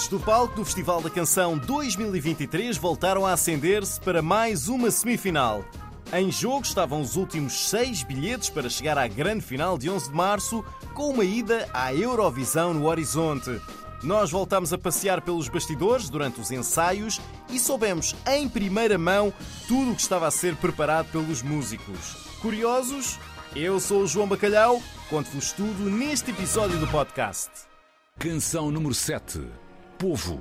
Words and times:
luzes 0.00 0.08
do 0.08 0.20
palco 0.20 0.54
do 0.54 0.64
Festival 0.64 1.02
da 1.02 1.10
Canção 1.10 1.58
2023 1.58 2.78
voltaram 2.78 3.26
a 3.26 3.32
acender-se 3.32 4.00
para 4.00 4.22
mais 4.22 4.68
uma 4.68 4.90
semifinal. 4.90 5.64
Em 6.12 6.30
jogo 6.30 6.64
estavam 6.64 7.00
os 7.00 7.16
últimos 7.16 7.68
seis 7.68 8.02
bilhetes 8.02 8.48
para 8.48 8.70
chegar 8.70 8.96
à 8.96 9.06
grande 9.06 9.44
final 9.44 9.76
de 9.76 9.90
11 9.90 10.10
de 10.10 10.16
março, 10.16 10.64
com 10.94 11.10
uma 11.10 11.24
ida 11.24 11.68
à 11.74 11.94
Eurovisão 11.94 12.72
no 12.72 12.86
horizonte. 12.86 13.60
Nós 14.02 14.30
voltámos 14.30 14.72
a 14.72 14.78
passear 14.78 15.20
pelos 15.20 15.48
bastidores 15.48 16.08
durante 16.08 16.40
os 16.40 16.50
ensaios 16.50 17.20
e 17.50 17.58
soubemos 17.58 18.14
em 18.26 18.48
primeira 18.48 18.96
mão 18.96 19.32
tudo 19.68 19.92
o 19.92 19.94
que 19.94 20.02
estava 20.02 20.26
a 20.26 20.30
ser 20.30 20.56
preparado 20.56 21.10
pelos 21.10 21.42
músicos. 21.42 22.16
Curiosos? 22.40 23.18
Eu 23.54 23.78
sou 23.80 24.02
o 24.02 24.06
João 24.06 24.28
Bacalhau, 24.28 24.80
conto-vos 25.10 25.52
tudo 25.52 25.90
neste 25.90 26.30
episódio 26.30 26.78
do 26.78 26.86
podcast. 26.86 27.50
Canção 28.18 28.70
número 28.70 28.94
7 28.94 29.69
Povo. 30.00 30.40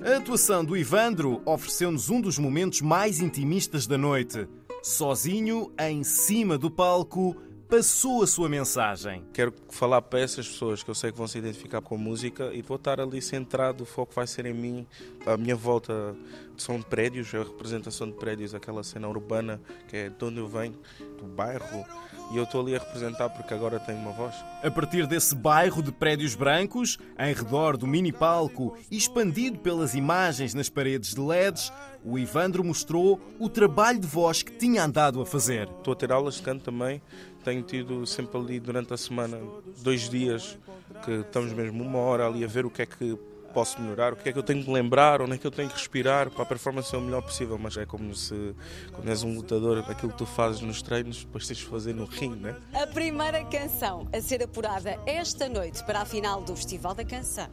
A 0.00 0.18
atuação 0.18 0.64
do 0.64 0.76
Ivandro 0.76 1.42
ofereceu-nos 1.44 2.08
um 2.08 2.20
dos 2.20 2.38
momentos 2.38 2.80
mais 2.80 3.18
intimistas 3.18 3.84
da 3.84 3.98
noite. 3.98 4.46
Sozinho, 4.80 5.72
em 5.76 6.04
cima 6.04 6.56
do 6.56 6.70
palco, 6.70 7.34
passou 7.68 8.22
a 8.22 8.28
sua 8.28 8.48
mensagem. 8.48 9.24
Quero 9.32 9.52
falar 9.70 10.02
para 10.02 10.20
essas 10.20 10.46
pessoas 10.46 10.84
que 10.84 10.90
eu 10.90 10.94
sei 10.94 11.10
que 11.10 11.18
vão 11.18 11.26
se 11.26 11.38
identificar 11.38 11.80
com 11.80 11.96
a 11.96 11.98
música 11.98 12.52
e 12.54 12.62
vou 12.62 12.76
estar 12.76 13.00
ali 13.00 13.20
centrado, 13.20 13.82
o 13.82 13.86
foco 13.86 14.14
vai 14.14 14.28
ser 14.28 14.46
em 14.46 14.54
mim, 14.54 14.86
a 15.26 15.36
minha 15.36 15.56
volta 15.56 16.14
são 16.60 16.80
prédios, 16.82 17.34
a 17.34 17.38
representação 17.38 18.08
de 18.08 18.14
prédios, 18.14 18.54
aquela 18.54 18.82
cena 18.82 19.08
urbana 19.08 19.60
que 19.88 19.96
é 19.96 20.08
de 20.08 20.24
onde 20.24 20.38
eu 20.38 20.48
venho, 20.48 20.78
do 21.18 21.24
bairro, 21.24 21.84
e 22.30 22.36
eu 22.36 22.44
estou 22.44 22.60
ali 22.60 22.76
a 22.76 22.78
representar 22.78 23.28
porque 23.30 23.52
agora 23.52 23.80
tenho 23.80 23.98
uma 23.98 24.12
voz. 24.12 24.34
A 24.62 24.70
partir 24.70 25.06
desse 25.06 25.34
bairro 25.34 25.82
de 25.82 25.90
prédios 25.90 26.34
brancos, 26.34 26.98
em 27.18 27.32
redor 27.32 27.76
do 27.76 27.86
mini 27.86 28.12
palco, 28.12 28.76
expandido 28.90 29.58
pelas 29.58 29.94
imagens 29.94 30.54
nas 30.54 30.68
paredes 30.68 31.14
de 31.14 31.20
LEDs, 31.20 31.72
o 32.04 32.18
Ivandro 32.18 32.62
mostrou 32.62 33.20
o 33.38 33.48
trabalho 33.48 33.98
de 33.98 34.06
voz 34.06 34.42
que 34.42 34.52
tinha 34.52 34.84
andado 34.84 35.20
a 35.20 35.26
fazer. 35.26 35.68
Estou 35.78 35.92
a 35.92 35.96
ter 35.96 36.12
aulas 36.12 36.36
de 36.36 36.42
canto 36.42 36.64
também, 36.64 37.02
tenho 37.44 37.62
tido 37.62 38.06
sempre 38.06 38.38
ali 38.38 38.60
durante 38.60 38.94
a 38.94 38.96
semana 38.96 39.38
dois 39.82 40.08
dias 40.08 40.56
que 41.04 41.12
estamos 41.12 41.52
mesmo 41.52 41.82
uma 41.82 41.98
hora 41.98 42.26
ali 42.26 42.44
a 42.44 42.46
ver 42.48 42.64
o 42.66 42.70
que 42.70 42.82
é 42.82 42.86
que 42.86 43.18
posso 43.52 43.80
melhorar, 43.80 44.12
o 44.12 44.16
que 44.16 44.28
é 44.28 44.32
que 44.32 44.38
eu 44.38 44.42
tenho 44.42 44.64
que 44.64 44.70
lembrar, 44.70 45.20
onde 45.22 45.34
é 45.34 45.38
que 45.38 45.46
eu 45.46 45.50
tenho 45.50 45.68
que 45.68 45.74
respirar 45.74 46.30
para 46.30 46.42
a 46.42 46.46
performance 46.46 46.90
ser 46.90 46.96
o 46.96 47.00
melhor 47.00 47.22
possível. 47.22 47.58
Mas 47.58 47.76
é 47.76 47.84
como 47.86 48.14
se, 48.14 48.54
quando 48.92 49.08
és 49.08 49.22
um 49.22 49.34
lutador, 49.34 49.84
aquilo 49.88 50.12
que 50.12 50.18
tu 50.18 50.26
fazes 50.26 50.60
nos 50.60 50.82
treinos, 50.82 51.24
depois 51.24 51.46
tens 51.46 51.58
de 51.58 51.66
fazer 51.66 51.94
no 51.94 52.04
ringue, 52.04 52.40
né? 52.40 52.56
A 52.72 52.86
primeira 52.86 53.44
canção 53.44 54.08
a 54.12 54.20
ser 54.20 54.42
apurada 54.42 54.98
esta 55.06 55.48
noite 55.48 55.84
para 55.84 56.00
a 56.00 56.04
final 56.04 56.42
do 56.42 56.54
Festival 56.56 56.94
da 56.94 57.04
Canção 57.04 57.48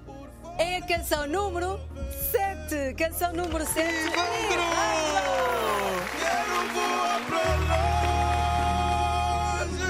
é 0.57 0.77
a 0.77 0.81
canção 0.81 1.27
número 1.27 1.79
7. 2.31 2.95
Canção 2.95 3.31
número 3.33 3.65
7. 3.65 3.87
Quero 4.11 4.61
voar 6.73 7.21
para 7.27 7.55
longe, 9.57 9.87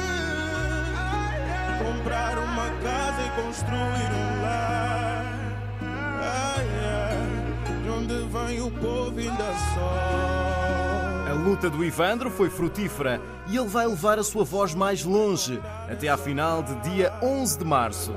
comprar 1.84 2.38
uma 2.38 2.70
casa 2.82 3.22
e 3.22 3.30
construir 3.42 4.12
um 4.14 4.37
o 8.56 8.72
povo 8.72 9.20
ainda 9.20 9.54
só. 9.74 11.30
A 11.30 11.34
luta 11.34 11.70
do 11.70 11.84
Ivandro 11.84 12.32
foi 12.32 12.50
frutífera 12.50 13.22
e 13.48 13.58
ele 13.58 13.68
vai 13.68 13.86
levar 13.86 14.18
a 14.18 14.24
sua 14.24 14.44
voz 14.44 14.74
mais 14.74 15.04
longe, 15.04 15.60
até 15.92 16.08
à 16.08 16.18
final 16.18 16.64
de 16.64 16.76
dia 16.90 17.14
11 17.22 17.60
de 17.60 17.66
março. 17.66 18.14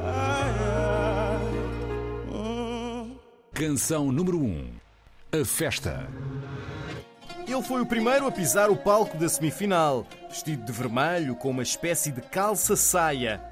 Canção 3.53 4.11
número 4.11 4.39
1 4.39 4.71
A 5.33 5.45
Festa. 5.45 6.09
Ele 7.47 7.63
foi 7.63 7.81
o 7.81 7.87
primeiro 7.87 8.27
a 8.27 8.31
pisar 8.31 8.71
o 8.71 8.77
palco 8.77 9.19
da 9.19 9.29
semifinal, 9.29 10.07
vestido 10.29 10.65
de 10.65 10.73
vermelho 10.73 11.35
com 11.35 11.51
uma 11.51 11.65
espécie 11.65 12.13
de 12.13 12.21
calça-saia. 12.21 13.43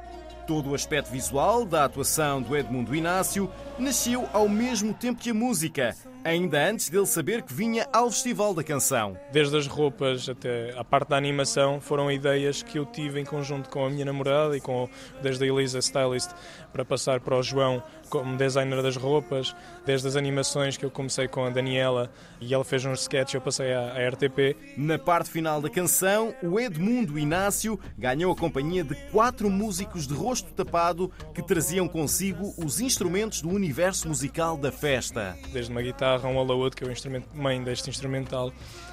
Todo 0.46 0.70
o 0.70 0.74
aspecto 0.74 1.10
visual 1.10 1.64
da 1.64 1.84
atuação 1.84 2.40
do 2.40 2.56
Edmundo 2.56 2.94
Inácio 2.94 3.50
nasceu 3.78 4.28
ao 4.32 4.48
mesmo 4.48 4.92
tempo 4.92 5.20
que 5.20 5.30
a 5.30 5.34
música, 5.34 5.94
ainda 6.24 6.68
antes 6.68 6.88
dele 6.88 7.06
saber 7.06 7.42
que 7.42 7.54
vinha 7.54 7.86
ao 7.92 8.10
Festival 8.10 8.52
da 8.52 8.64
Canção. 8.64 9.16
Desde 9.32 9.56
as 9.56 9.66
roupas 9.66 10.28
até 10.28 10.74
a 10.76 10.82
parte 10.82 11.10
da 11.10 11.16
animação, 11.16 11.80
foram 11.80 12.10
ideias 12.10 12.62
que 12.62 12.78
eu 12.78 12.84
tive 12.84 13.20
em 13.20 13.24
conjunto 13.24 13.70
com 13.70 13.86
a 13.86 13.90
minha 13.90 14.04
namorada 14.04 14.56
e 14.56 14.60
com 14.60 14.88
desde 15.22 15.44
a 15.44 15.46
Elisa 15.46 15.78
Stylist 15.78 16.30
para 16.72 16.84
passar 16.84 17.20
para 17.20 17.36
o 17.36 17.42
João 17.42 17.82
como 18.10 18.36
designer 18.36 18.82
das 18.82 18.96
roupas, 18.96 19.54
desde 19.84 20.08
as 20.08 20.16
animações 20.16 20.76
que 20.76 20.84
eu 20.84 20.90
comecei 20.90 21.28
com 21.28 21.44
a 21.44 21.50
Daniela 21.50 22.10
e 22.40 22.52
ela 22.52 22.64
fez 22.64 22.84
uns 22.84 23.02
sketches, 23.02 23.34
eu 23.34 23.40
passei 23.40 23.72
à, 23.72 23.92
à 23.92 24.08
RTP. 24.08 24.56
Na 24.76 24.98
parte 24.98 25.30
final 25.30 25.60
da 25.60 25.68
canção, 25.68 26.34
o 26.42 26.58
Edmundo 26.58 27.18
Inácio 27.18 27.78
ganhou 27.98 28.32
a 28.32 28.36
companhia 28.36 28.82
de 28.82 28.94
quatro 29.12 29.50
músicos 29.50 30.06
de 30.06 30.14
rosto 30.14 30.50
tapado 30.52 31.12
que 31.34 31.42
traziam 31.42 31.86
consigo 31.86 32.54
os 32.56 32.80
instrumentos 32.80 33.42
do 33.42 33.50
universo 33.50 33.67
musical 34.06 34.56
da 34.56 34.72
festa. 34.72 35.36
Desde 35.52 35.70
uma 35.70 35.82
guitarra, 35.82 36.28
um 36.28 36.38
alaúde, 36.38 36.76
que 36.76 36.84
é 36.84 36.86
o 36.86 36.90
instrumento 36.90 37.28
mãe 37.34 37.62
deste 37.62 37.90
instrumental, 37.90 38.52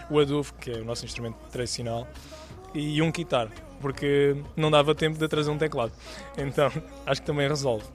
o 0.10 0.20
adufo, 0.20 0.54
que 0.56 0.72
é 0.72 0.78
o 0.78 0.86
nosso 0.86 1.06
instrumento 1.06 1.38
tradicional, 1.52 2.08
e 2.74 3.02
um 3.02 3.12
guitar, 3.12 3.50
porque 3.82 4.36
não 4.56 4.70
dava 4.70 4.94
tempo 4.94 5.18
de 5.18 5.28
trazer 5.28 5.50
um 5.50 5.58
teclado. 5.58 5.92
Então, 6.38 6.72
acho 7.06 7.22
que 7.22 7.28
também 7.28 7.48
resolve. 7.48 7.86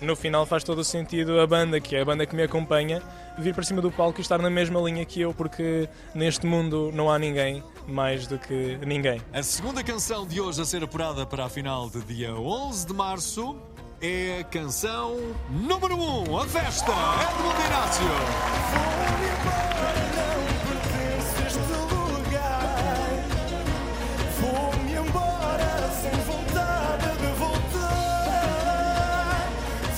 No 0.00 0.14
final 0.14 0.44
faz 0.44 0.62
todo 0.62 0.80
o 0.80 0.84
sentido 0.84 1.40
a 1.40 1.46
banda, 1.46 1.80
que 1.80 1.96
é 1.96 2.02
a 2.02 2.04
banda 2.04 2.26
que 2.26 2.36
me 2.36 2.42
acompanha, 2.42 3.02
vir 3.38 3.54
para 3.54 3.64
cima 3.64 3.80
do 3.80 3.90
palco 3.90 4.20
e 4.20 4.22
estar 4.22 4.38
na 4.38 4.50
mesma 4.50 4.78
linha 4.80 5.04
que 5.06 5.22
eu, 5.22 5.32
porque 5.32 5.88
neste 6.14 6.44
mundo 6.44 6.90
não 6.92 7.10
há 7.10 7.18
ninguém 7.18 7.62
mais 7.88 8.26
do 8.26 8.38
que 8.38 8.78
ninguém. 8.86 9.22
A 9.32 9.42
segunda 9.42 9.82
canção 9.82 10.26
de 10.26 10.38
hoje 10.38 10.60
a 10.60 10.64
ser 10.66 10.84
apurada 10.84 11.24
para 11.24 11.46
a 11.46 11.48
final 11.48 11.88
de 11.88 12.02
dia 12.02 12.34
11 12.34 12.86
de 12.86 12.92
março 12.92 13.56
é 14.00 14.40
a 14.40 14.44
canção 14.44 15.16
número 15.48 15.96
1, 15.96 16.38
A 16.38 16.46
Festa, 16.46 16.92
Edmundo 16.92 17.60
Inácio. 17.66 18.06
Vou-me 24.40 24.92
embora 24.94 25.90
sem 26.00 26.20
vontade 26.22 27.16
de 27.18 27.26
voltar. 27.38 27.78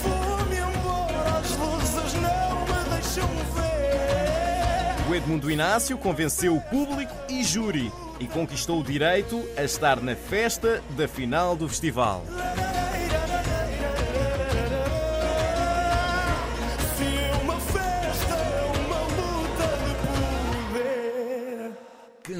Vou-me 0.02 0.56
embora, 0.56 1.38
as 1.38 1.50
luzes 1.56 2.14
não 2.14 2.60
me 2.66 2.90
deixam 2.90 3.28
ver. 3.54 5.10
O 5.10 5.14
Edmundo 5.14 5.50
Inácio 5.50 5.98
convenceu 5.98 6.56
o 6.56 6.60
público 6.60 7.14
e 7.28 7.42
júri 7.42 7.92
e 8.20 8.26
conquistou 8.26 8.80
o 8.80 8.84
direito 8.84 9.44
a 9.56 9.62
estar 9.64 10.00
na 10.00 10.14
festa 10.14 10.82
da 10.90 11.08
final 11.08 11.56
do 11.56 11.68
festival. 11.68 12.22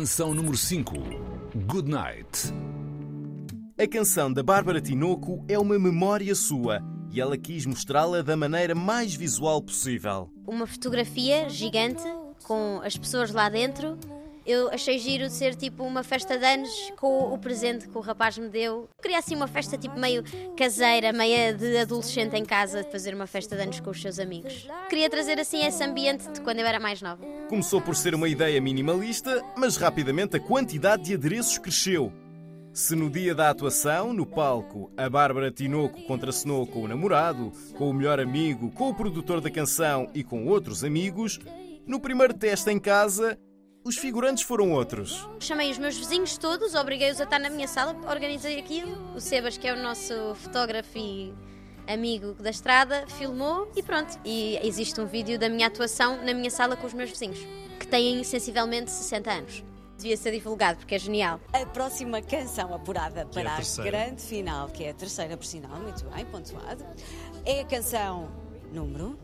Canção 0.09 0.33
número 0.33 0.57
5 0.57 0.95
Good 1.67 1.91
Night. 1.91 2.51
A 3.79 3.87
canção 3.87 4.33
da 4.33 4.43
Bárbara 4.43 4.81
Tinoco 4.81 5.45
é 5.47 5.59
uma 5.59 5.79
memória 5.79 6.35
sua 6.35 6.81
e 7.13 7.21
ela 7.21 7.37
quis 7.37 7.67
mostrá-la 7.67 8.23
da 8.23 8.35
maneira 8.35 8.75
mais 8.75 9.15
visual 9.15 9.61
possível. 9.61 10.31
uma 10.47 10.67
fotografia 10.67 11.51
gigante 11.51 12.03
com 12.43 12.81
as 12.83 12.97
pessoas 12.97 13.33
lá 13.33 13.51
dentro. 13.51 13.99
Eu 14.49 14.71
achei 14.71 14.99
giro 14.99 15.27
de 15.27 15.35
ser 15.35 15.55
tipo 15.55 15.85
uma 15.85 16.03
festa 16.03 16.39
de 16.39 16.47
anos 16.47 16.71
com 16.97 17.35
o 17.35 17.37
presente 17.37 17.87
que 17.87 17.99
o 17.99 18.01
rapaz 18.01 18.39
me 18.39 18.49
deu. 18.49 18.89
Queria 19.03 19.19
assim 19.19 19.37
uma 19.37 19.47
festa 19.47 19.77
tipo 19.77 20.01
meio 20.01 20.25
caseira, 20.57 21.13
meia 21.13 21.53
de 21.53 21.77
adolescente 21.77 22.35
em 22.35 22.47
casa, 22.47 22.83
de 22.83 22.91
fazer 22.91 23.15
uma 23.15 23.27
festa 23.27 23.55
de 23.55 23.61
anos 23.61 23.79
com 23.79 23.91
os 23.91 24.01
seus 24.01 24.19
amigos. 24.19 24.67
Queria 24.89 25.11
trazer 25.11 25.39
assim 25.39 25.67
esse 25.67 25.85
ambiente 25.85 26.27
de 26.33 26.41
quando 26.41 26.61
eu 26.61 26.67
era 26.67 26.81
mais 26.81 27.03
nova. 27.03 27.23
Começou 27.47 27.83
por 27.83 27.95
ser 27.95 28.15
uma 28.15 28.27
ideia 28.27 28.59
minimalista, 28.59 29.45
mas 29.55 29.77
rapidamente 29.77 30.39
a 30.39 30.41
quantidade 30.41 31.03
de 31.03 31.13
adereços 31.13 31.59
cresceu. 31.59 32.11
Se 32.73 32.97
no 32.97 33.11
dia 33.11 33.35
da 33.35 33.51
atuação, 33.51 34.15
no 34.15 34.25
palco, 34.25 34.91
a 34.97 35.11
Bárbara 35.11 35.51
Tinoco 35.51 36.01
contracenou 36.05 36.67
com 36.67 36.85
o 36.85 36.89
namorado, 36.89 37.53
com 37.77 37.91
o 37.91 37.93
melhor 37.93 38.19
amigo, 38.19 38.71
com 38.71 38.89
o 38.89 38.95
produtor 38.95 39.43
da 39.43 39.51
canção 39.51 40.09
e 40.15 40.25
com 40.25 40.47
outros 40.47 40.83
amigos, 40.83 41.39
no 41.87 42.01
primeiro 42.01 42.33
teste 42.33 42.71
em 42.71 42.79
casa, 42.79 43.39
os 43.89 43.97
figurantes 43.97 44.43
foram 44.43 44.71
outros. 44.73 45.27
Chamei 45.41 45.71
os 45.71 45.79
meus 45.79 45.97
vizinhos 45.97 46.37
todos, 46.37 46.75
obriguei-os 46.75 47.19
a 47.23 47.25
estar 47.25 47.39
na 47.39 47.49
minha 47.49 47.67
sala, 47.67 47.97
organizei 48.07 48.59
aquilo. 48.59 49.15
O 49.17 49.21
Sebas, 49.21 49.57
que 49.57 49.67
é 49.67 49.73
o 49.73 49.83
nosso 49.83 50.35
fotógrafo 50.35 50.99
e 50.99 51.35
amigo 51.87 52.35
da 52.35 52.51
estrada, 52.51 53.07
filmou 53.07 53.73
e 53.75 53.83
pronto. 53.83 54.19
E 54.27 54.59
existe 54.63 55.01
um 55.01 55.07
vídeo 55.07 55.39
da 55.39 55.49
minha 55.49 55.69
atuação 55.69 56.23
na 56.23 56.35
minha 56.35 56.51
sala 56.51 56.77
com 56.77 56.87
os 56.87 56.93
meus 56.93 57.09
vizinhos, 57.09 57.39
que 57.81 57.87
têm 57.87 58.23
sensivelmente 58.25 58.91
60 58.91 59.31
anos. 59.31 59.65
Devia 59.97 60.19
ser 60.19 60.33
divulgado 60.33 60.79
porque 60.79 60.95
é 60.95 60.99
genial. 60.99 61.41
A 61.55 61.65
próxima 61.65 62.21
canção 62.21 62.75
apurada 62.75 63.21
é 63.21 63.23
a 63.23 63.27
para 63.27 63.57
a, 63.57 63.83
grande 63.83 64.21
final, 64.21 64.69
que 64.69 64.85
é 64.85 64.91
a 64.91 64.95
terceira 64.95 65.35
por 65.35 65.47
sinal, 65.47 65.79
muito 65.81 66.05
bem, 66.11 66.27
pontuado, 66.27 66.85
é 67.47 67.63
a 67.63 67.65
canção 67.65 68.31
número 68.71 69.19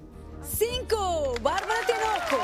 5. 0.44 1.40
Bárbara 1.40 1.84
Tinoco. 1.86 2.36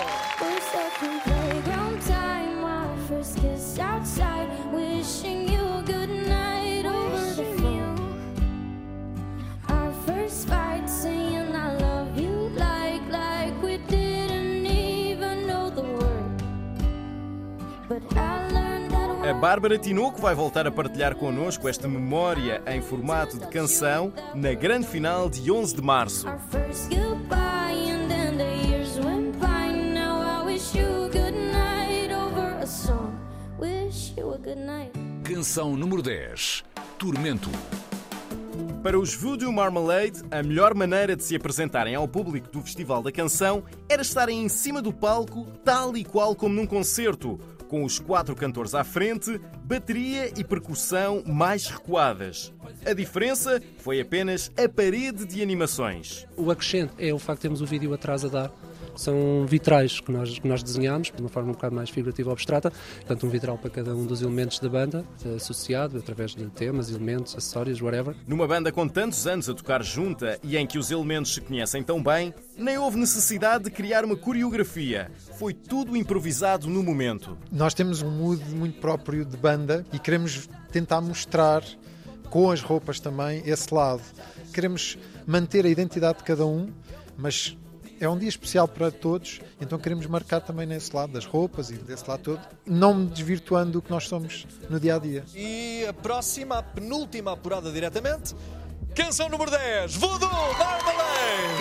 A 19.28 19.34
Bárbara 19.34 19.78
Tinoco 19.78 20.20
vai 20.20 20.34
voltar 20.34 20.66
a 20.66 20.70
partilhar 20.70 21.14
connosco 21.14 21.68
esta 21.68 21.86
memória 21.86 22.62
em 22.66 22.80
formato 22.80 23.38
de 23.38 23.46
canção 23.48 24.12
na 24.34 24.54
grande 24.54 24.86
final 24.86 25.28
de 25.28 25.52
11 25.52 25.76
de 25.76 25.82
março. 25.82 26.26
Canção 35.40 35.74
número 35.74 36.02
10. 36.02 36.62
Tormento. 36.98 37.48
Para 38.82 38.98
os 38.98 39.14
Voodoo 39.14 39.50
Marmalade, 39.50 40.22
a 40.30 40.42
melhor 40.42 40.74
maneira 40.74 41.16
de 41.16 41.24
se 41.24 41.34
apresentarem 41.34 41.94
ao 41.94 42.06
público 42.06 42.50
do 42.50 42.60
Festival 42.60 43.02
da 43.02 43.10
Canção 43.10 43.64
era 43.88 44.02
estarem 44.02 44.44
em 44.44 44.50
cima 44.50 44.82
do 44.82 44.92
palco, 44.92 45.46
tal 45.64 45.96
e 45.96 46.04
qual 46.04 46.36
como 46.36 46.54
num 46.54 46.66
concerto, 46.66 47.40
com 47.68 47.84
os 47.84 47.98
quatro 47.98 48.36
cantores 48.36 48.74
à 48.74 48.84
frente, 48.84 49.40
bateria 49.70 50.32
e 50.36 50.42
percussão 50.42 51.22
mais 51.24 51.68
recuadas. 51.68 52.52
A 52.84 52.92
diferença 52.92 53.62
foi 53.78 54.00
apenas 54.00 54.50
a 54.58 54.68
parede 54.68 55.24
de 55.24 55.40
animações. 55.40 56.26
O 56.36 56.50
acrescente 56.50 56.92
é 56.98 57.14
o 57.14 57.20
facto 57.20 57.38
de 57.38 57.42
termos 57.42 57.60
o 57.60 57.66
vídeo 57.66 57.94
atrás 57.94 58.24
a 58.24 58.28
dar. 58.28 58.52
São 58.96 59.46
vitrais 59.46 60.00
que 60.00 60.10
nós, 60.10 60.38
que 60.38 60.48
nós 60.48 60.62
desenhamos 60.62 61.12
de 61.14 61.22
uma 61.22 61.28
forma 61.28 61.50
um 61.50 61.52
bocado 61.52 61.74
mais 61.74 61.88
figurativa 61.88 62.30
ou 62.30 62.32
abstrata. 62.32 62.72
Portanto, 62.96 63.26
um 63.26 63.30
vitral 63.30 63.56
para 63.56 63.70
cada 63.70 63.94
um 63.94 64.04
dos 64.04 64.20
elementos 64.22 64.58
da 64.58 64.68
banda, 64.68 65.04
associado 65.36 65.96
através 65.98 66.34
de 66.34 66.44
temas, 66.50 66.90
elementos, 66.90 67.36
acessórios, 67.36 67.80
whatever. 67.80 68.16
Numa 68.26 68.48
banda 68.48 68.72
com 68.72 68.88
tantos 68.88 69.26
anos 69.26 69.48
a 69.48 69.54
tocar 69.54 69.82
junta 69.84 70.38
e 70.42 70.56
em 70.56 70.66
que 70.66 70.78
os 70.78 70.90
elementos 70.90 71.32
se 71.34 71.40
conhecem 71.40 71.82
tão 71.82 72.02
bem, 72.02 72.34
nem 72.58 72.76
houve 72.76 72.98
necessidade 72.98 73.64
de 73.64 73.70
criar 73.70 74.04
uma 74.04 74.16
coreografia. 74.16 75.10
Foi 75.38 75.54
tudo 75.54 75.96
improvisado 75.96 76.68
no 76.68 76.82
momento. 76.82 77.38
Nós 77.52 77.72
temos 77.72 78.02
um 78.02 78.10
mood 78.10 78.42
muito 78.54 78.80
próprio 78.80 79.24
de 79.24 79.36
banda 79.36 79.59
e 79.92 79.98
queremos 79.98 80.48
tentar 80.70 81.00
mostrar 81.00 81.62
com 82.30 82.50
as 82.50 82.60
roupas 82.62 83.00
também 83.00 83.42
esse 83.44 83.72
lado. 83.74 84.02
Queremos 84.52 84.96
manter 85.26 85.66
a 85.66 85.68
identidade 85.68 86.18
de 86.18 86.24
cada 86.24 86.46
um, 86.46 86.72
mas 87.16 87.56
é 88.00 88.08
um 88.08 88.16
dia 88.16 88.28
especial 88.28 88.66
para 88.66 88.90
todos, 88.90 89.40
então 89.60 89.78
queremos 89.78 90.06
marcar 90.06 90.40
também 90.40 90.66
nesse 90.66 90.94
lado 90.96 91.12
das 91.12 91.26
roupas 91.26 91.70
e 91.70 91.74
desse 91.74 92.08
lado 92.08 92.22
todo, 92.22 92.40
não 92.64 92.94
me 92.94 93.06
desvirtuando 93.06 93.72
do 93.72 93.82
que 93.82 93.90
nós 93.90 94.08
somos 94.08 94.46
no 94.70 94.80
dia 94.80 94.96
a 94.96 94.98
dia. 94.98 95.24
E 95.34 95.84
a 95.86 95.92
próxima, 95.92 96.58
a 96.58 96.62
penúltima 96.62 97.32
apurada 97.32 97.70
diretamente. 97.70 98.34
Canção 98.94 99.28
número 99.28 99.50
10, 99.50 99.96
Voodoo 99.96 100.30
Marmalade. 100.30 101.60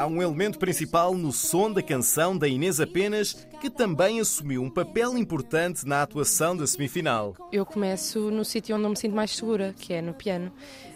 Há 0.00 0.06
um 0.06 0.22
elemento 0.22 0.58
principal 0.58 1.12
no 1.12 1.30
som 1.30 1.70
da 1.70 1.82
canção 1.82 2.34
da 2.34 2.48
Inês 2.48 2.80
Apenas 2.80 3.46
que 3.60 3.68
também 3.68 4.18
assumiu 4.18 4.62
um 4.62 4.70
papel 4.70 5.18
importante 5.18 5.86
na 5.86 6.00
atuação 6.00 6.56
da 6.56 6.66
semifinal. 6.66 7.36
Eu 7.52 7.66
começo 7.66 8.30
no 8.30 8.42
sítio 8.42 8.74
onde 8.74 8.86
eu 8.86 8.88
me 8.88 8.96
sinto 8.96 9.14
mais 9.14 9.36
segura, 9.36 9.74
que 9.78 9.92
é 9.92 10.00
no 10.00 10.14
piano. 10.14 10.50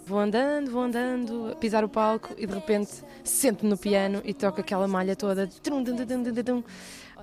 Vou 0.07 0.19
andando, 0.19 0.71
vou 0.71 0.81
andando, 0.81 1.51
a 1.53 1.55
pisar 1.55 1.85
o 1.85 1.89
palco 1.89 2.35
e 2.39 2.47
de 2.47 2.55
repente 2.55 2.93
sento-me 3.23 3.69
no 3.69 3.77
piano 3.77 4.23
e 4.25 4.33
toco 4.33 4.63
aquela 4.63 4.89
malha 4.89 5.15
toda. 5.15 5.51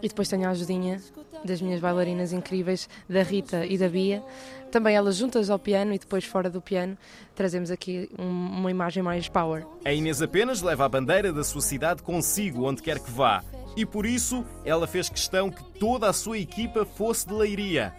E 0.02 0.08
depois 0.08 0.28
tenho 0.28 0.48
a 0.48 0.52
ajudinha 0.52 1.00
das 1.46 1.62
minhas 1.62 1.80
bailarinas 1.80 2.34
incríveis, 2.34 2.88
da 3.10 3.22
Rita 3.24 3.66
e 3.66 3.78
da 3.78 3.88
Bia. 3.88 4.24
Também 4.72 4.96
elas 4.96 5.18
juntas 5.18 5.50
ao 5.50 5.60
piano 5.60 5.94
e 5.94 6.00
depois 6.00 6.24
fora 6.24 6.50
do 6.50 6.62
piano 6.62 6.98
trazemos 7.36 7.70
aqui 7.72 8.10
um- 8.18 8.24
uma 8.60 8.72
imagem 8.72 9.04
mais 9.04 9.28
power. 9.28 9.66
A 9.84 9.92
Inês 9.94 10.22
apenas 10.22 10.62
leva 10.62 10.86
a 10.86 10.90
bandeira 10.90 11.32
da 11.34 11.44
sua 11.44 11.62
cidade 11.62 12.02
consigo 12.04 12.64
onde 12.68 12.82
quer 12.82 13.00
que 13.00 13.12
vá. 13.12 13.44
E 13.76 13.86
por 13.86 14.06
isso 14.06 14.46
ela 14.66 14.88
fez 14.88 15.10
questão 15.10 15.50
que 15.50 15.64
toda 15.80 16.10
a 16.10 16.14
sua 16.14 16.38
equipa 16.38 16.86
fosse 16.86 17.28
de 17.28 17.34
Leiria. 17.34 17.94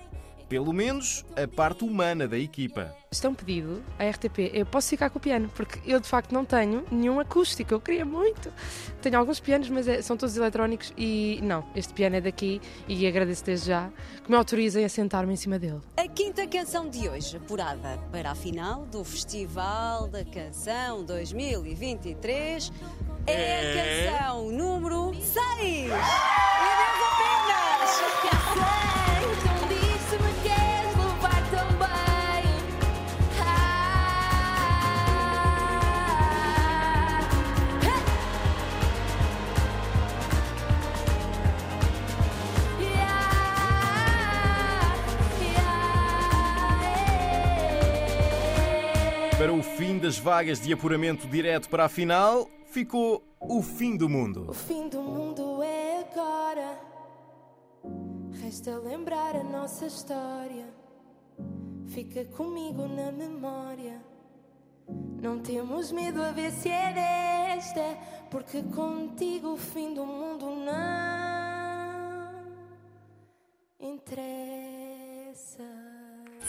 Pelo 0.53 0.71
menos 0.71 1.25
a 1.35 1.49
parte 1.49 1.83
humana 1.83 2.29
da 2.29 2.37
equipa. 2.37 2.95
Isto 3.11 3.27
é 3.27 3.31
um 3.31 3.35
pedido 3.35 3.83
à 3.99 4.05
RTP. 4.07 4.51
Eu 4.53 4.67
posso 4.67 4.91
ficar 4.91 5.09
com 5.09 5.17
o 5.19 5.21
piano, 5.21 5.51
porque 5.57 5.79
eu 5.91 5.99
de 5.99 6.07
facto 6.07 6.31
não 6.31 6.45
tenho 6.45 6.85
nenhum 6.93 7.19
acústico. 7.19 7.73
Eu 7.73 7.81
queria 7.81 8.05
muito. 8.05 8.53
Tenho 9.01 9.19
alguns 9.19 9.41
pianos, 9.41 9.71
mas 9.71 9.89
é- 9.89 10.03
são 10.03 10.15
todos 10.15 10.37
eletrónicos 10.37 10.93
e 10.95 11.41
não, 11.43 11.65
este 11.75 11.95
piano 11.95 12.17
é 12.17 12.21
daqui 12.21 12.61
e 12.87 13.07
agradeço 13.07 13.43
desde 13.47 13.69
já 13.69 13.89
que 14.23 14.31
me 14.31 14.37
autorizem 14.37 14.85
a 14.85 14.91
sentar-me 14.91 15.33
em 15.33 15.37
cima 15.37 15.59
dele. 15.59 15.81
A 15.97 16.07
quinta 16.07 16.47
canção 16.47 16.87
de 16.87 17.09
hoje, 17.09 17.39
apurada 17.39 17.99
para 18.13 18.33
a 18.33 18.35
final 18.35 18.85
do 18.85 19.03
Festival 19.05 20.07
da 20.09 20.23
Canção 20.23 21.03
2023, 21.03 22.71
é 23.27 24.11
a 24.11 24.13
canção 24.13 24.53
número 24.53 25.15
6. 25.15 26.52
Para 49.43 49.53
o 49.53 49.61
fim 49.61 49.99
das 49.99 50.17
vagas 50.17 50.61
de 50.61 50.73
apuramento 50.73 51.27
direto 51.27 51.69
para 51.69 51.87
a 51.87 51.89
final, 51.89 52.49
ficou 52.67 53.25
o 53.41 53.61
fim 53.61 53.97
do 53.97 54.09
mundo. 54.09 54.47
O 54.49 54.53
fim 54.53 54.89
do 54.89 55.03
mundo 55.03 55.61
é 55.65 56.07
agora. 56.09 56.79
Resta 58.41 58.79
lembrar 58.79 59.35
a 59.35 59.43
nossa 59.43 59.87
história. 59.87 60.73
Fica 61.89 62.25
comigo 62.27 62.87
na 62.87 63.11
memória. 63.11 64.01
Não 65.21 65.41
temos 65.41 65.91
medo 65.91 66.23
a 66.23 66.31
ver 66.31 66.53
se 66.53 66.69
é 66.69 66.93
desta. 66.93 67.99
Porque 68.31 68.63
contigo 68.63 69.55
o 69.55 69.57
fim 69.57 69.93
do 69.93 70.07
mundo 70.07 70.51
não 70.51 70.73
interessa. 73.81 75.65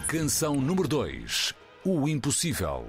Canção 0.08 0.62
número 0.62 0.88
2. 0.88 1.63
O 1.86 2.08
impossível. 2.08 2.88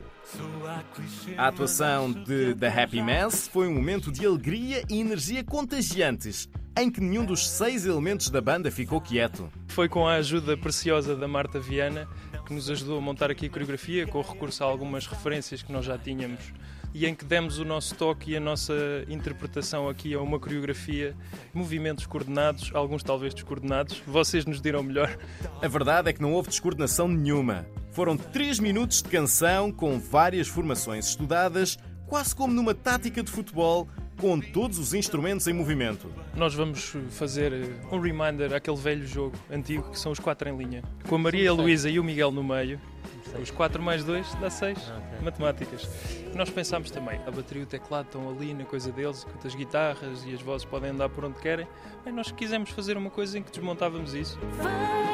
A 1.37 1.49
atuação 1.49 2.13
de 2.13 2.55
The 2.55 2.69
Happy 2.69 3.03
Mess 3.03 3.49
foi 3.49 3.67
um 3.67 3.75
momento 3.75 4.13
de 4.13 4.25
alegria 4.25 4.85
e 4.89 5.01
energia 5.01 5.43
contagiantes, 5.43 6.49
em 6.79 6.89
que 6.89 7.01
nenhum 7.01 7.25
dos 7.25 7.49
seis 7.49 7.87
elementos 7.87 8.31
da 8.31 8.41
banda 8.41 8.71
ficou 8.71 9.01
quieto. 9.01 9.51
Foi 9.67 9.89
com 9.89 10.07
a 10.07 10.15
ajuda 10.15 10.57
preciosa 10.57 11.17
da 11.17 11.27
Marta 11.27 11.59
Viana 11.59 12.09
que 12.47 12.55
nos 12.55 12.71
ajudou 12.71 12.99
a 12.99 13.01
montar 13.01 13.31
aqui 13.31 13.47
a 13.47 13.51
coreografia, 13.51 14.07
com 14.07 14.21
recurso 14.21 14.63
a 14.63 14.67
algumas 14.67 15.07
referências 15.07 15.63
que 15.63 15.73
nós 15.73 15.85
já 15.85 15.99
tínhamos 15.99 16.53
e 16.95 17.07
em 17.07 17.15
que 17.15 17.25
demos 17.25 17.59
o 17.59 17.65
nosso 17.65 17.97
toque 17.97 18.31
e 18.31 18.37
a 18.37 18.41
nossa 18.41 18.73
interpretação 19.09 19.89
aqui 19.89 20.15
a 20.15 20.21
uma 20.21 20.39
coreografia, 20.39 21.17
movimentos 21.53 22.07
coordenados, 22.07 22.71
alguns 22.73 23.03
talvez 23.03 23.35
descoordenados. 23.35 24.01
Vocês 24.07 24.47
nos 24.47 24.63
dirão 24.63 24.85
melhor. 24.85 25.19
A 25.61 25.67
verdade 25.67 26.09
é 26.09 26.13
que 26.13 26.23
não 26.23 26.33
houve 26.33 26.49
descoordenação 26.51 27.09
nenhuma. 27.09 27.67
Foram 27.91 28.17
três 28.17 28.61
minutos 28.61 29.03
de 29.03 29.09
canção 29.09 29.73
com 29.73 29.99
várias 29.99 30.47
formações 30.47 31.09
estudadas, 31.09 31.77
quase 32.07 32.35
como 32.35 32.55
numa 32.55 32.75
tática 32.75 33.25
de 33.25 33.31
futebol, 33.31 33.89
com 34.17 34.41
todos 34.41 34.79
os 34.79 34.95
instrumentos 34.95 35.49
em 35.49 35.53
movimento. 35.53 36.09
Nós 36.37 36.55
vamos 36.55 36.97
fazer 37.11 37.53
eh, 37.53 37.71
um 37.91 37.99
reminder 37.99 38.55
àquele 38.55 38.77
velho 38.77 39.07
jogo 39.07 39.37
antigo 39.51 39.91
que 39.91 39.99
são 39.99 40.13
os 40.13 40.21
quatro 40.21 40.49
em 40.49 40.57
linha. 40.57 40.83
Com 41.09 41.17
a 41.17 41.19
Maria 41.19 41.53
Luísa 41.53 41.91
e 41.91 41.99
o 41.99 42.05
Miguel 42.05 42.31
no 42.31 42.45
meio, 42.45 42.81
os 43.41 43.51
4 43.51 43.83
mais 43.83 44.05
2 44.05 44.35
dá 44.37 44.51
6. 44.51 44.79
Matemáticas. 45.23 45.89
Nós 46.35 46.51
pensámos 46.51 46.91
também, 46.91 47.21
a 47.27 47.31
bateria 47.31 47.63
e 47.63 47.65
o 47.65 47.69
teclado 47.69 48.07
estão 48.07 48.29
ali 48.29 48.55
na 48.55 48.65
coisa 48.65 48.91
deles, 48.93 49.25
enquanto 49.27 49.47
as 49.47 49.55
guitarras 49.55 50.25
e 50.25 50.35
as 50.35 50.43
vozes 50.43 50.65
podem 50.65 50.91
andar 50.91 51.09
por 51.09 51.25
onde 51.25 51.39
querem. 51.41 51.67
Bem, 52.05 52.13
nós 52.13 52.31
quisemos 52.31 52.71
fazer 52.71 52.97
uma 52.97 53.11
coisa 53.11 53.39
em 53.39 53.43
que 53.43 53.51
desmontávamos 53.51 54.15
isso. 54.15 54.39
Juntar 54.41 55.14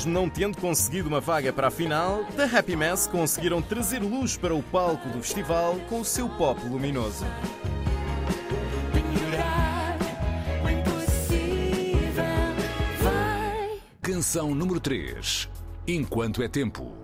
Mesmo 0.00 0.14
não 0.14 0.30
tendo 0.30 0.56
conseguido 0.56 1.08
uma 1.10 1.20
vaga 1.20 1.52
para 1.52 1.68
a 1.68 1.70
final, 1.70 2.24
The 2.34 2.44
Happy 2.44 2.74
Mess 2.74 3.06
conseguiram 3.06 3.60
trazer 3.60 3.98
luz 3.98 4.34
para 4.34 4.54
o 4.54 4.62
palco 4.62 5.06
do 5.10 5.20
festival 5.20 5.78
com 5.90 6.00
o 6.00 6.04
seu 6.06 6.26
pop 6.26 6.58
luminoso. 6.66 7.26
Canção 14.00 14.54
número 14.54 14.80
3. 14.80 15.50
Enquanto 15.86 16.42
é 16.42 16.48
tempo. 16.48 16.94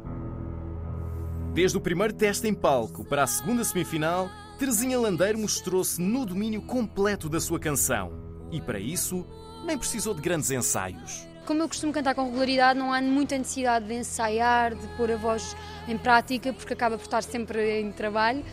Desde 1.53 1.77
o 1.77 1.81
primeiro 1.83 2.15
teste 2.15 2.49
em 2.49 2.55
palco 2.55 3.05
para 3.05 3.25
a 3.25 3.27
segunda 3.27 3.63
semifinal, 3.63 4.31
Terezinha 4.59 4.99
Landeiro 4.99 5.39
mostrou-se 5.39 6.01
no 6.01 6.25
domínio 6.25 6.63
completo 6.63 7.29
da 7.29 7.41
sua 7.41 7.61
canção. 7.61 8.11
E 8.51 8.59
para 8.59 8.81
isso, 8.81 9.27
nem 9.67 9.77
precisou 9.77 10.15
de 10.15 10.23
grandes 10.23 10.51
ensaios. 10.51 11.29
Como 11.47 11.63
eu 11.63 11.69
costumo 11.69 11.93
cantar 11.93 12.13
com 12.13 12.25
regularidade, 12.25 12.77
não 12.77 12.93
há 12.93 13.01
muita 13.01 13.39
necessidade 13.39 13.87
de 13.87 13.95
ensaiar, 13.95 14.75
de 14.75 14.85
pôr 14.97 15.13
a 15.13 15.17
voz 15.17 15.57
em 15.87 15.97
prática, 15.97 16.53
porque 16.53 16.73
acaba 16.73 16.99
por 16.99 17.05
estar 17.05 17.23
sempre 17.23 17.81
em 17.81 17.93
trabalho. 17.93 18.45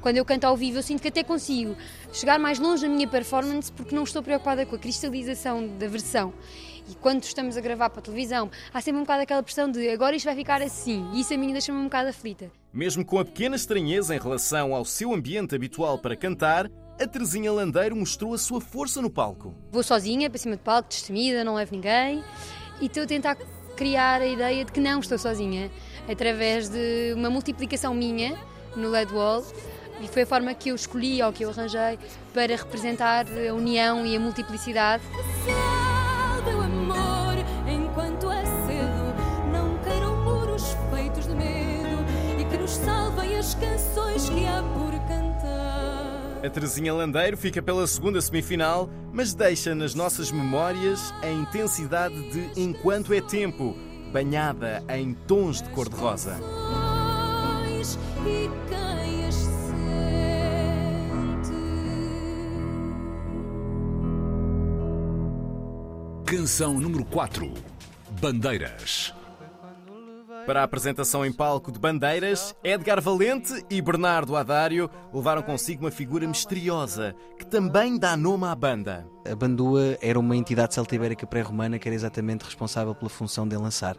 Quando 0.00 0.16
eu 0.16 0.24
canto 0.24 0.46
ao 0.46 0.56
vivo, 0.56 0.78
eu 0.78 0.82
sinto 0.82 1.00
que 1.00 1.06
até 1.06 1.22
consigo 1.22 1.76
chegar 2.12 2.40
mais 2.40 2.58
longe 2.58 2.88
na 2.88 2.92
minha 2.92 3.06
performance 3.06 3.70
porque 3.70 3.94
não 3.94 4.02
estou 4.02 4.20
preocupada 4.20 4.66
com 4.66 4.74
a 4.74 4.78
cristalização 4.80 5.64
da 5.78 5.86
versão. 5.86 6.34
E 6.90 6.94
quando 6.96 7.22
estamos 7.22 7.56
a 7.56 7.60
gravar 7.60 7.88
para 7.88 8.00
a 8.00 8.02
televisão, 8.02 8.50
há 8.74 8.80
sempre 8.80 8.98
um 8.98 9.04
bocado 9.04 9.22
aquela 9.22 9.44
pressão 9.44 9.70
de 9.70 9.88
agora 9.88 10.16
isto 10.16 10.24
vai 10.24 10.34
ficar 10.34 10.60
assim. 10.60 11.08
E 11.12 11.20
isso 11.20 11.32
a 11.32 11.36
mim 11.36 11.52
deixa-me 11.52 11.78
um 11.78 11.84
bocado 11.84 12.08
aflita. 12.08 12.50
Mesmo 12.72 13.04
com 13.04 13.20
a 13.20 13.24
pequena 13.24 13.54
estranheza 13.54 14.12
em 14.12 14.18
relação 14.18 14.74
ao 14.74 14.84
seu 14.84 15.14
ambiente 15.14 15.54
habitual 15.54 15.98
para 15.98 16.16
cantar, 16.16 16.68
a 17.00 17.06
Terezinha 17.06 17.50
Landeiro 17.50 17.96
mostrou 17.96 18.34
a 18.34 18.38
sua 18.38 18.60
força 18.60 19.00
no 19.00 19.08
palco. 19.08 19.54
Vou 19.72 19.82
sozinha 19.82 20.28
para 20.28 20.38
cima 20.38 20.54
de 20.54 20.62
palco, 20.62 20.90
destemida, 20.90 21.42
não 21.42 21.54
levo 21.54 21.74
ninguém 21.74 22.22
e 22.78 22.86
estou 22.86 23.04
a 23.04 23.06
tentar 23.06 23.36
criar 23.74 24.20
a 24.20 24.26
ideia 24.26 24.64
de 24.64 24.70
que 24.70 24.80
não 24.80 25.00
estou 25.00 25.16
sozinha 25.16 25.70
através 26.06 26.68
de 26.68 27.14
uma 27.14 27.30
multiplicação 27.30 27.94
minha 27.94 28.38
no 28.76 28.90
LED 28.90 29.14
Wall 29.14 29.42
e 30.02 30.08
foi 30.08 30.22
a 30.22 30.26
forma 30.26 30.52
que 30.52 30.68
eu 30.68 30.74
escolhi 30.74 31.22
ou 31.22 31.32
que 31.32 31.42
eu 31.42 31.50
arranjei 31.50 31.98
para 32.34 32.54
representar 32.54 33.26
a 33.26 33.54
união 33.54 34.04
e 34.04 34.14
a 34.14 34.20
multiplicidade. 34.20 35.02
Salve 35.46 36.54
o 36.54 36.60
amor 36.60 37.34
enquanto 37.66 38.30
é 38.30 38.44
cedo. 38.44 39.50
Não 39.50 39.78
queiram 39.82 40.16
muros 40.22 40.76
feitos 40.94 41.26
de 41.26 41.34
medo 41.34 42.04
e 42.38 42.44
que 42.44 42.58
nos 42.58 42.72
salvem 42.72 43.38
as 43.38 43.54
canções 43.54 44.28
que 44.28 44.46
há 44.46 44.62
por. 44.74 44.89
A 46.42 46.48
Terezinha 46.48 46.94
Landeiro 46.94 47.36
fica 47.36 47.60
pela 47.60 47.86
segunda 47.86 48.18
semifinal, 48.18 48.88
mas 49.12 49.34
deixa 49.34 49.74
nas 49.74 49.94
nossas 49.94 50.32
memórias 50.32 51.12
a 51.20 51.28
intensidade 51.28 52.14
de 52.30 52.58
Enquanto 52.58 53.12
é 53.12 53.20
Tempo, 53.20 53.76
banhada 54.10 54.82
em 54.88 55.12
tons 55.12 55.60
de 55.60 55.68
cor-de-rosa. 55.68 56.40
Pois, 56.40 57.98
E 58.24 58.48
quem 58.68 59.26
as 59.26 59.34
sente. 59.34 59.90
Canção 66.24 66.80
número 66.80 67.04
4. 67.04 67.52
Bandeiras. 68.18 69.12
Para 70.46 70.60
a 70.60 70.64
apresentação 70.64 71.24
em 71.24 71.32
palco 71.32 71.70
de 71.70 71.78
Bandeiras, 71.78 72.54
Edgar 72.64 73.00
Valente 73.00 73.64
e 73.68 73.80
Bernardo 73.80 74.36
Adário 74.36 74.90
levaram 75.12 75.42
consigo 75.42 75.84
uma 75.84 75.90
figura 75.90 76.26
misteriosa 76.26 77.14
que 77.38 77.46
também 77.46 77.98
dá 77.98 78.16
nome 78.16 78.46
à 78.46 78.54
banda. 78.54 79.06
A 79.30 79.34
Bandua 79.34 79.98
era 80.00 80.18
uma 80.18 80.36
entidade 80.36 80.74
celtibérica 80.74 81.26
pré-romana 81.26 81.78
que 81.78 81.88
era 81.88 81.94
exatamente 81.94 82.44
responsável 82.44 82.94
pela 82.94 83.10
função 83.10 83.46
de 83.46 83.56
lançar. 83.56 83.96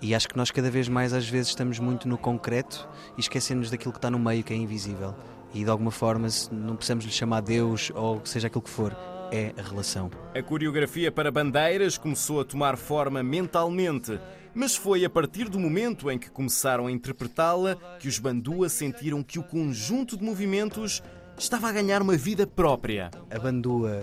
E 0.00 0.14
acho 0.14 0.28
que 0.28 0.36
nós 0.36 0.50
cada 0.50 0.70
vez 0.70 0.88
mais 0.88 1.12
às 1.12 1.28
vezes 1.28 1.48
estamos 1.48 1.78
muito 1.78 2.08
no 2.08 2.18
concreto 2.18 2.88
e 3.16 3.20
esquecemos 3.20 3.70
daquilo 3.70 3.92
que 3.92 3.98
está 3.98 4.10
no 4.10 4.18
meio, 4.18 4.44
que 4.44 4.52
é 4.52 4.56
invisível. 4.56 5.14
E 5.54 5.64
de 5.64 5.70
alguma 5.70 5.90
forma 5.90 6.28
se 6.28 6.52
não 6.52 6.76
precisamos 6.76 7.04
lhe 7.04 7.12
chamar 7.12 7.40
Deus 7.40 7.90
ou 7.94 8.20
seja 8.24 8.48
aquilo 8.48 8.62
que 8.62 8.70
for, 8.70 8.96
é 9.30 9.52
a 9.58 9.62
relação. 9.62 10.10
A 10.34 10.42
coreografia 10.42 11.10
para 11.12 11.30
Bandeiras 11.30 11.98
começou 11.98 12.40
a 12.40 12.44
tomar 12.44 12.76
forma 12.76 13.22
mentalmente, 13.22 14.18
mas 14.54 14.76
foi 14.76 15.04
a 15.04 15.10
partir 15.10 15.48
do 15.48 15.58
momento 15.58 16.10
em 16.10 16.18
que 16.18 16.30
começaram 16.30 16.86
a 16.86 16.92
interpretá-la 16.92 17.76
que 17.98 18.08
os 18.08 18.18
Bandua 18.18 18.68
sentiram 18.68 19.22
que 19.22 19.38
o 19.38 19.42
conjunto 19.42 20.16
de 20.16 20.24
movimentos 20.24 21.02
estava 21.36 21.68
a 21.68 21.72
ganhar 21.72 22.02
uma 22.02 22.16
vida 22.16 22.46
própria. 22.46 23.10
A 23.30 23.38
Bandua 23.38 24.02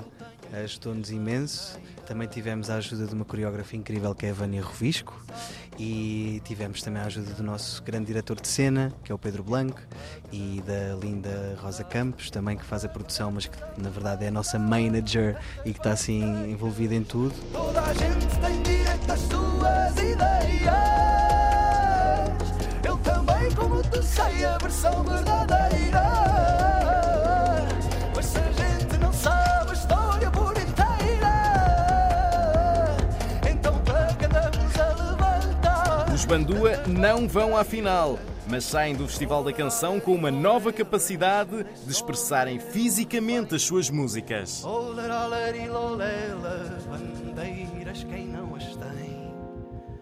ajudou-nos 0.64 1.12
imenso. 1.12 1.80
Também 2.06 2.28
tivemos 2.28 2.70
a 2.70 2.76
ajuda 2.76 3.08
de 3.08 3.14
uma 3.14 3.26
coreógrafa 3.26 3.76
incrível 3.76 4.14
que 4.14 4.28
é 4.28 4.30
a 4.30 4.34
Vânia 4.34 4.62
Rovisco 4.62 5.20
e 5.78 6.42
tivemos 6.46 6.82
também 6.82 7.02
a 7.02 7.06
ajuda 7.06 7.34
do 7.34 7.44
nosso 7.44 7.82
grande 7.84 8.06
diretor 8.06 8.40
de 8.40 8.48
cena, 8.48 8.94
que 9.04 9.12
é 9.12 9.16
o 9.16 9.18
Pedro 9.18 9.44
Blanco, 9.44 9.82
e 10.32 10.64
da 10.66 10.96
linda 10.96 11.58
Rosa 11.62 11.84
Campos, 11.84 12.30
também 12.30 12.58
que 12.58 12.64
faz 12.64 12.86
a 12.86 12.90
produção, 12.90 13.32
mas 13.32 13.48
que 13.48 13.58
na 13.78 13.90
verdade 13.90 14.24
é 14.24 14.28
a 14.28 14.32
nossa 14.32 14.58
manager 14.60 15.38
e 15.66 15.74
que 15.74 15.80
está 15.80 15.92
assim 15.92 16.22
envolvida 16.50 16.94
em 16.94 17.04
tudo. 17.04 17.34
Toda 17.52 17.82
a 17.82 17.94
gente 17.94 18.28
tem 18.40 18.62
direito 18.62 19.12
às 19.12 19.20
suas 19.22 19.92
ideias. 19.98 20.76
Eu 22.88 22.98
também, 23.00 23.52
como 23.56 23.82
tu 23.84 24.02
sei, 24.04 24.46
a 24.46 24.58
versão 24.60 25.04
verdadeira. 25.04 25.55
Os 36.26 36.30
Bandua 36.30 36.78
não 36.88 37.28
vão 37.28 37.56
à 37.56 37.64
final, 37.64 38.18
mas 38.50 38.64
saem 38.64 38.96
do 38.96 39.08
Festival 39.08 39.44
da 39.44 39.54
Canção 39.54 40.00
com 40.00 40.16
uma 40.16 40.32
nova 40.32 40.74
capacidade 40.74 41.64
de 41.64 41.92
expressarem 41.92 42.60
fisicamente 42.60 43.54
as 43.54 43.62
suas 43.62 43.92
músicas. 43.92 44.64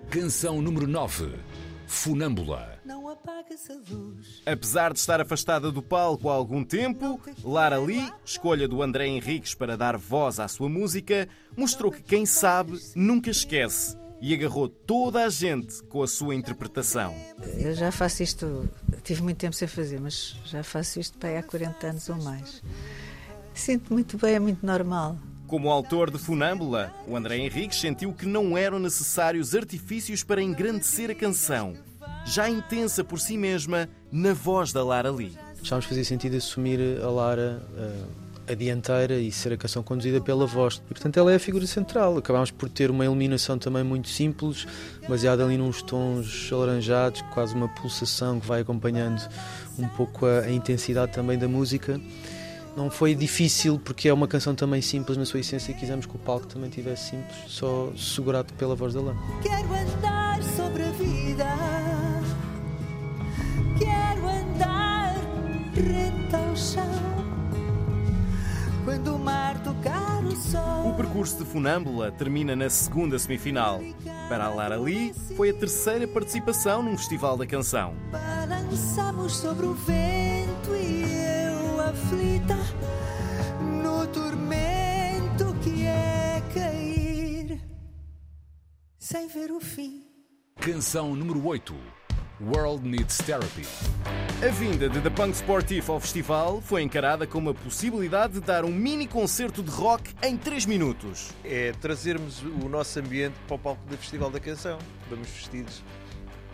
Canção 0.09 0.61
número 0.61 0.87
9. 0.87 1.39
Funâmbula. 1.87 2.79
Não 2.85 3.09
apagas 3.09 3.69
a 3.69 3.73
luz. 3.93 4.41
Apesar 4.45 4.93
de 4.93 4.99
estar 4.99 5.19
afastada 5.19 5.73
do 5.73 5.83
palco 5.83 6.29
há 6.29 6.33
algum 6.33 6.63
tempo, 6.63 7.19
Lara 7.43 7.77
Lee, 7.77 8.09
escolha 8.23 8.65
do 8.65 8.81
André 8.81 9.07
Henriques 9.07 9.53
para 9.53 9.75
dar 9.75 9.97
voz 9.97 10.39
à 10.39 10.47
sua 10.47 10.69
música, 10.69 11.27
mostrou 11.57 11.91
que 11.91 12.01
quem 12.01 12.25
sabe 12.25 12.79
nunca 12.95 13.29
esquece 13.29 14.01
e 14.23 14.33
agarrou 14.33 14.69
toda 14.69 15.25
a 15.25 15.29
gente 15.29 15.83
com 15.83 16.01
a 16.01 16.07
sua 16.07 16.33
interpretação. 16.33 17.13
Eu 17.57 17.75
já 17.75 17.91
faço 17.91 18.23
isto, 18.23 18.69
tive 19.03 19.21
muito 19.21 19.35
tempo 19.35 19.53
sem 19.53 19.67
fazer, 19.67 19.99
mas 19.99 20.37
já 20.45 20.63
faço 20.63 20.97
isto 20.97 21.17
para 21.17 21.27
aí 21.27 21.37
há 21.37 21.43
40 21.43 21.87
anos 21.87 22.07
ou 22.07 22.15
mais. 22.23 22.63
Sinto 23.53 23.91
muito 23.91 24.17
bem, 24.17 24.35
é 24.35 24.39
muito 24.39 24.65
normal. 24.65 25.17
Como 25.45 25.69
autor 25.69 26.09
de 26.09 26.17
Funâmbula, 26.17 26.93
o 27.05 27.17
André 27.17 27.35
Henriques 27.35 27.81
sentiu 27.81 28.13
que 28.13 28.25
não 28.25 28.57
eram 28.57 28.79
necessários 28.79 29.53
artifícios 29.53 30.23
para 30.23 30.41
engrandecer 30.41 31.11
a 31.11 31.15
canção, 31.15 31.73
já 32.25 32.49
intensa 32.49 33.03
por 33.03 33.19
si 33.19 33.37
mesma 33.37 33.89
na 34.09 34.33
voz 34.33 34.71
da 34.71 34.85
Lara 34.85 35.11
Lee. 35.11 35.37
Achámos 35.61 35.83
fazia 35.83 36.05
sentido 36.05 36.37
assumir 36.37 36.79
a 37.03 37.09
Lara 37.09 37.61
eh, 37.75 38.22
a 38.47 38.53
dianteira 38.53 39.15
e 39.15 39.31
ser 39.31 39.53
a 39.53 39.57
canção 39.57 39.83
conduzida 39.83 40.19
pela 40.21 40.45
voz. 40.45 40.81
E 40.89 40.93
portanto 40.93 41.17
ela 41.17 41.31
é 41.31 41.35
a 41.35 41.39
figura 41.39 41.65
central. 41.65 42.17
Acabámos 42.17 42.51
por 42.51 42.69
ter 42.69 42.91
uma 42.91 43.05
iluminação 43.05 43.57
também 43.57 43.83
muito 43.83 44.09
simples, 44.09 44.67
baseada 45.07 45.43
ali 45.43 45.57
nos 45.57 45.81
tons 45.81 46.49
alaranjados, 46.51 47.21
quase 47.33 47.53
uma 47.55 47.67
pulsação 47.69 48.39
que 48.39 48.47
vai 48.47 48.61
acompanhando 48.61 49.21
um 49.77 49.87
pouco 49.89 50.25
a, 50.25 50.41
a 50.41 50.51
intensidade 50.51 51.11
também 51.11 51.37
da 51.37 51.47
música. 51.47 51.99
Não 52.75 52.89
foi 52.89 53.13
difícil 53.13 53.79
porque 53.79 54.09
é 54.09 54.13
uma 54.13 54.27
canção 54.27 54.55
também 54.55 54.81
simples 54.81 55.15
na 55.15 55.25
sua 55.25 55.39
essência 55.41 55.71
e 55.71 55.75
quisemos 55.75 56.07
que 56.07 56.15
o 56.15 56.19
palco 56.19 56.47
também 56.47 56.69
tivesse 56.71 57.11
simples, 57.11 57.37
só 57.47 57.91
segurado 57.95 58.51
pela 58.53 58.75
voz 58.75 58.95
dela. 58.95 59.15
Quero 59.43 59.73
andar 59.73 60.41
sobre 60.55 60.83
a 60.83 60.91
vida. 60.91 61.45
Quero 63.77 64.27
andar 64.27 65.13
percurso 71.23 71.37
de 71.37 71.49
Funâmbula 71.49 72.11
termina 72.11 72.53
na 72.53 72.69
segunda 72.69 73.17
semifinal. 73.17 73.79
Para 74.27 74.45
a 74.45 74.49
Lara 74.49 74.77
Lee, 74.77 75.13
foi 75.37 75.51
a 75.51 75.53
terceira 75.53 76.05
participação 76.05 76.83
num 76.83 76.97
Festival 76.97 77.37
da 77.37 77.47
Canção. 77.47 77.95
Balançamos 78.11 79.37
sobre 79.37 79.65
o 79.65 79.73
vento 79.73 80.75
e 80.75 81.03
eu 81.45 81.79
aflita 81.79 82.57
no 83.81 84.05
tormento 84.07 85.55
que 85.61 85.85
é 85.85 86.43
cair 86.53 87.61
sem 88.99 89.27
ver 89.29 89.51
o 89.51 89.61
fim. 89.61 90.03
Canção 90.59 91.15
número 91.15 91.45
8. 91.45 92.02
World 92.51 92.87
Needs 92.87 93.17
Therapy. 93.19 93.65
A 94.41 94.51
vinda 94.51 94.89
de 94.89 94.99
The 94.99 95.09
Punk 95.09 95.35
Sportif 95.35 95.89
ao 95.89 95.99
festival 95.99 96.61
foi 96.61 96.81
encarada 96.81 97.25
como 97.25 97.49
a 97.49 97.53
possibilidade 97.53 98.33
de 98.33 98.39
dar 98.41 98.65
um 98.65 98.71
mini 98.71 99.07
concerto 99.07 99.63
de 99.63 99.71
rock 99.71 100.13
em 100.21 100.35
3 100.35 100.65
minutos. 100.65 101.31
É 101.45 101.71
trazermos 101.79 102.41
o 102.41 102.67
nosso 102.67 102.99
ambiente 102.99 103.35
para 103.47 103.55
o 103.55 103.59
palco 103.59 103.81
do 103.87 103.97
Festival 103.97 104.29
da 104.29 104.39
Canção. 104.39 104.77
Vamos 105.09 105.29
vestidos 105.29 105.81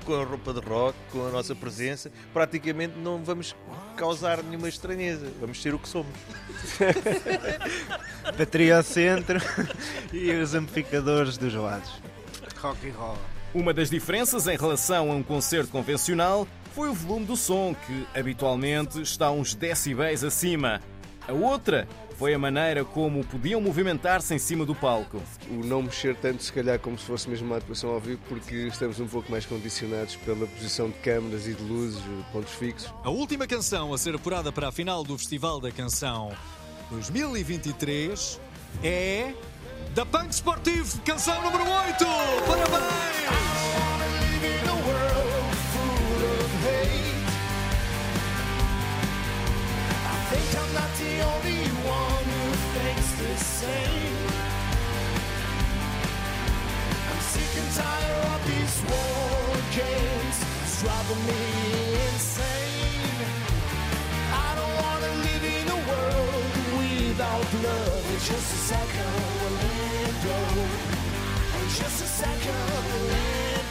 com 0.06 0.14
a 0.14 0.24
roupa 0.24 0.54
de 0.54 0.60
rock, 0.60 0.96
com 1.12 1.26
a 1.26 1.30
nossa 1.32 1.56
presença. 1.56 2.12
Praticamente 2.34 2.98
não 3.00 3.24
vamos 3.24 3.56
causar 3.96 4.44
nenhuma 4.44 4.70
estranheza. 4.70 5.32
Vamos 5.40 5.62
ser 5.62 5.74
o 5.74 5.80
que 5.80 5.90
somos. 5.90 6.14
Bateria 8.38 8.78
ao 8.78 8.84
centro 8.84 9.40
e 10.14 10.32
os 10.32 10.54
amplificadores 10.54 11.38
dos 11.38 11.54
lados. 11.54 11.92
Rock 12.62 12.90
and 12.90 12.94
roll. 12.94 13.39
Uma 13.54 13.74
das 13.74 13.90
diferenças 13.90 14.48
em 14.48 14.56
relação 14.56 15.12
a 15.12 15.16
um 15.16 15.24
concerto 15.24 15.72
convencional 15.72 16.48
foi 16.76 16.88
o 16.90 16.94
volume 16.94 17.26
do 17.26 17.36
som, 17.36 17.76
que 17.76 18.08
habitualmente 18.18 19.02
está 19.02 19.32
uns 19.32 19.56
decibéis 19.56 20.24
acima. 20.24 20.80
A 21.28 21.34
outra 21.34 21.88
foi 22.16 22.32
a 22.32 22.38
maneira 22.38 22.86
como 22.86 23.26
podiam 23.26 23.60
movimentar-se 23.60 24.36
em 24.36 24.38
cima 24.38 24.68
do 24.68 24.76
palco. 24.76 25.20
O 25.50 25.66
não 25.66 25.82
mexer 25.82 26.16
tanto, 26.16 26.44
se 26.44 26.54
calhar, 26.54 26.78
como 26.78 26.96
se 27.00 27.06
fosse 27.06 27.28
mesmo 27.28 27.48
uma 27.48 27.58
atuação 27.58 27.90
ao 27.90 28.00
vivo, 28.00 28.22
porque 28.30 28.68
estamos 28.68 29.00
um 29.00 29.08
pouco 29.08 29.32
mais 29.32 29.48
condicionados 29.48 30.16
pela 30.18 30.46
posição 30.46 30.90
de 30.90 31.00
câmaras 31.00 31.48
e 31.48 31.54
de 31.56 31.64
luzes, 31.64 32.00
pontos 32.32 32.54
fixos. 32.54 32.94
A 33.04 33.10
última 33.10 33.48
canção 33.48 33.92
a 33.96 33.98
ser 33.98 34.14
apurada 34.14 34.52
para 34.52 34.68
a 34.68 34.72
final 34.72 35.04
do 35.04 35.18
Festival 35.18 35.60
da 35.60 35.72
Canção 35.72 36.32
2023 36.92 38.40
é. 38.84 39.34
Da 39.96 40.06
Punk 40.06 40.32
Sportive, 40.32 41.00
canção 41.00 41.42
número 41.42 41.64
8! 41.64 42.06
Parabéns! 42.46 43.19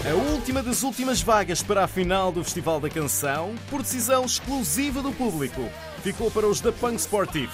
A 0.05 0.15
última 0.33 0.63
das 0.63 0.83
últimas 0.83 1.23
vagas 1.23 1.63
para 1.63 1.85
a 1.85 1.89
final 1.89 2.31
do 2.31 2.45
Festival 2.45 2.79
da 2.79 2.91
Canção, 2.91 3.55
por 3.71 3.83
decisão 3.83 4.25
exclusiva 4.25 5.01
do 5.03 5.13
público, 5.13 5.63
ficou 6.03 6.31
para 6.31 6.47
os 6.47 6.61
da 6.61 6.73
Punk 6.73 6.99
Sportive. 6.99 7.53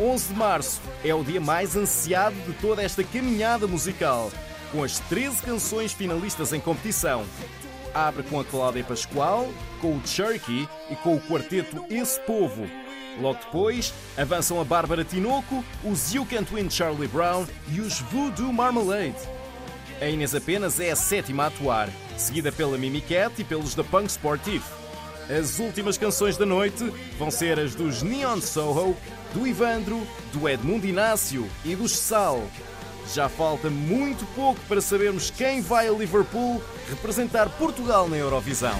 11 0.00 0.28
de 0.28 0.34
março 0.34 0.80
é 1.04 1.12
o 1.12 1.24
dia 1.24 1.40
mais 1.40 1.76
ansiado 1.76 2.36
de 2.46 2.52
toda 2.54 2.82
esta 2.82 3.02
caminhada 3.02 3.66
musical, 3.66 4.30
com 4.70 4.84
as 4.84 5.00
13 5.00 5.42
canções 5.42 5.92
finalistas 5.92 6.52
em 6.52 6.60
competição. 6.60 7.24
Abre 7.92 8.22
com 8.22 8.38
a 8.38 8.44
Cláudia 8.44 8.84
Pascoal, 8.84 9.48
com 9.80 9.96
o 9.96 10.06
Cherokee 10.06 10.68
e 10.88 10.96
com 10.96 11.16
o 11.16 11.20
quarteto 11.20 11.84
Esse 11.90 12.20
Povo. 12.20 12.68
Logo 13.20 13.40
depois, 13.40 13.92
avançam 14.16 14.60
a 14.60 14.64
Bárbara 14.64 15.04
Tinoco, 15.04 15.64
os 15.82 16.14
You 16.14 16.24
Can't 16.24 16.54
Win 16.54 16.70
Charlie 16.70 17.08
Brown 17.08 17.44
e 17.72 17.80
os 17.80 17.98
Voodoo 17.98 18.52
Marmalade. 18.52 19.16
A 20.00 20.06
Inês 20.06 20.32
apenas 20.32 20.78
é 20.78 20.92
a 20.92 20.96
sétima 20.96 21.44
a 21.44 21.46
atuar, 21.48 21.88
seguida 22.16 22.52
pela 22.52 22.78
Mimi 22.78 23.00
Cat 23.00 23.34
e 23.40 23.44
pelos 23.44 23.74
da 23.74 23.82
Punk 23.82 24.08
Sportive. 24.08 24.62
As 25.28 25.58
últimas 25.58 25.98
canções 25.98 26.38
da 26.38 26.46
noite 26.46 26.90
vão 27.18 27.30
ser 27.30 27.58
as 27.60 27.74
dos 27.74 28.02
Neon 28.02 28.40
Soho, 28.40 28.96
do 29.34 29.46
Ivandro, 29.46 30.06
do 30.32 30.48
Edmundo 30.48 30.86
Inácio 30.86 31.46
e 31.64 31.76
dos 31.76 31.98
Sal. 31.98 32.42
Já 33.12 33.28
falta 33.28 33.68
muito 33.68 34.24
pouco 34.34 34.58
para 34.66 34.80
sabermos 34.80 35.30
quem 35.30 35.60
vai 35.60 35.86
a 35.86 35.92
Liverpool 35.92 36.62
representar 36.88 37.48
Portugal 37.50 38.08
na 38.08 38.16
Eurovisão. 38.16 38.78